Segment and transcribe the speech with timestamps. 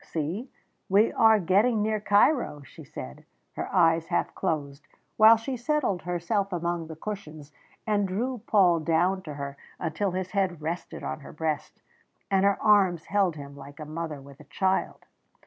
[0.03, 0.49] "See,
[0.89, 3.23] we are getting near Cairo," she said,
[3.55, 7.51] her eyes half closed, while she settled herself among the cushions,
[7.85, 11.81] and drew Paul down to her until his head rested on her breast,
[12.31, 15.05] and her arms held him like a mother with a child.